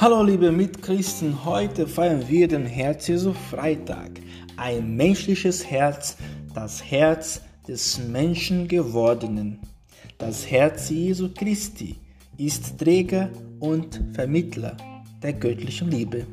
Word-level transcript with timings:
Hallo 0.00 0.22
liebe 0.22 0.50
Mitchristen, 0.50 1.44
heute 1.44 1.86
feiern 1.86 2.26
wir 2.26 2.48
den 2.48 2.64
Herz 2.64 3.06
Jesu 3.06 3.34
Freitag. 3.34 4.12
Ein 4.56 4.96
menschliches 4.96 5.70
Herz, 5.70 6.16
das 6.54 6.82
Herz 6.82 7.42
des 7.68 7.98
Menschen 7.98 8.66
gewordenen. 8.66 9.58
Das 10.16 10.50
Herz 10.50 10.88
Jesu 10.88 11.28
Christi 11.34 11.96
ist 12.38 12.78
Träger 12.78 13.28
und 13.58 14.00
Vermittler 14.14 14.74
der 15.22 15.34
göttlichen 15.34 15.90
Liebe. 15.90 16.26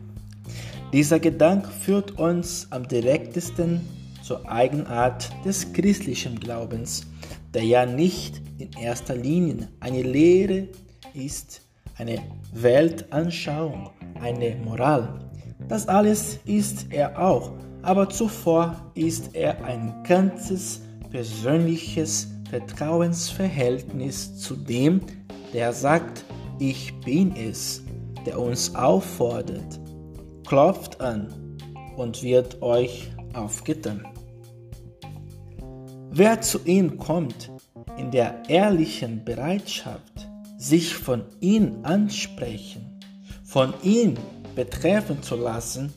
Dieser 0.93 1.19
Gedanke 1.19 1.67
führt 1.67 2.17
uns 2.17 2.67
am 2.69 2.87
direktesten 2.87 3.81
zur 4.23 4.49
Eigenart 4.49 5.29
des 5.43 5.73
christlichen 5.73 6.39
Glaubens, 6.39 7.05
der 7.53 7.63
ja 7.63 7.85
nicht 7.85 8.41
in 8.59 8.71
erster 8.81 9.17
Linie 9.17 9.67
eine 9.81 10.03
Lehre 10.03 10.69
ist, 11.13 11.66
eine 11.97 12.19
Weltanschauung, 12.53 13.89
eine 14.21 14.55
Moral. 14.55 15.19
Das 15.67 15.87
alles 15.87 16.39
ist 16.45 16.91
er 16.91 17.19
auch, 17.19 17.51
aber 17.81 18.09
zuvor 18.09 18.75
ist 18.93 19.35
er 19.35 19.63
ein 19.63 20.03
ganzes 20.03 20.81
persönliches 21.09 22.27
Vertrauensverhältnis 22.49 24.37
zu 24.39 24.55
dem, 24.55 25.01
der 25.53 25.73
sagt, 25.73 26.23
ich 26.59 26.93
bin 27.01 27.35
es, 27.35 27.83
der 28.25 28.39
uns 28.39 28.73
auffordert, 28.75 29.79
klopft 30.45 31.01
an 31.01 31.27
und 31.95 32.23
wird 32.23 32.61
euch 32.61 33.11
aufgetan. 33.33 34.05
Wer 36.11 36.41
zu 36.41 36.59
ihm 36.65 36.97
kommt 36.97 37.51
in 37.97 38.11
der 38.11 38.43
ehrlichen 38.47 39.23
Bereitschaft, 39.23 40.27
sich 40.57 40.95
von 40.95 41.23
ihm 41.39 41.77
ansprechen, 41.83 42.99
von 43.43 43.73
ihm 43.83 44.15
betreffen 44.55 45.21
zu 45.21 45.35
lassen, 45.35 45.93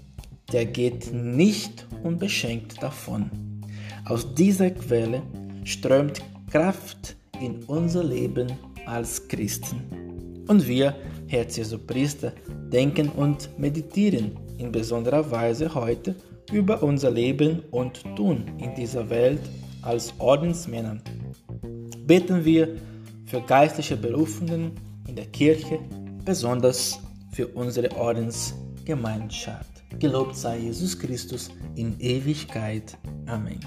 der 0.53 0.67
geht 0.67 1.13
nicht 1.13 1.87
unbeschenkt 2.03 2.83
davon. 2.83 3.31
Aus 4.05 4.35
dieser 4.35 4.71
Quelle 4.71 5.23
strömt 5.65 6.21
Kraft 6.51 7.17
in 7.41 7.63
unser 7.65 8.05
Leben 8.05 8.53
als 8.87 9.29
Christen. 9.29 10.45
Und 10.49 10.67
wir, 10.67 10.95
Herz 11.29 11.57
Jesu 11.57 11.79
Priester, 11.79 12.33
denken 12.73 13.09
und 13.09 13.49
meditieren 13.59 14.33
in 14.59 14.73
besonderer 14.73 15.31
Weise 15.31 15.75
heute 15.75 16.17
über 16.53 16.83
unser 16.83 17.11
Leben 17.11 17.63
und 17.71 18.03
Tun 18.17 18.45
in 18.59 18.75
dieser 18.75 19.09
Welt 19.09 19.41
als 19.83 20.13
Ordensmänner. 20.19 20.99
Beten 22.05 22.45
wir 22.45 22.77
für 23.31 23.41
geistliche 23.41 23.97
Berufungen 23.97 24.73
in 25.07 25.15
der 25.15 25.27
Kirche, 25.27 25.79
besonders 26.25 26.99
für 27.31 27.47
unsere 27.47 27.97
Ordensgemeinschaft. 27.97 29.71
Gelobt 30.01 30.37
sei 30.37 30.59
Jesus 30.59 30.99
Christus 30.99 31.51
in 31.77 31.99
Ewigkeit. 32.01 32.99
Amen. 33.27 33.61